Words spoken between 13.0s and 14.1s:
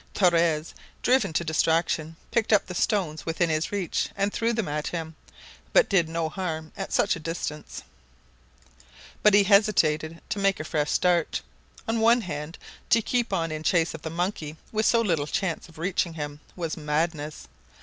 keep on in chase of the